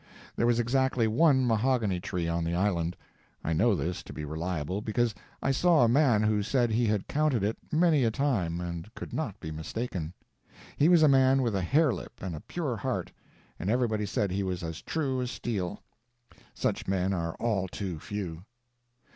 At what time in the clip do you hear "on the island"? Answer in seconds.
2.27-2.97